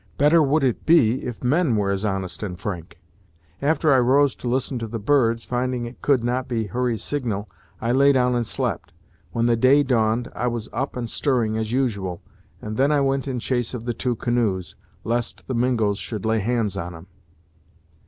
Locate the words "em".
16.95-17.05